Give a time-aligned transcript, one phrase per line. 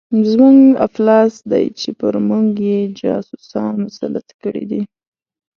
[0.29, 0.57] زموږ
[0.87, 4.81] افلاس دی چې پر موږ یې جاسوسان مسلط کړي دي.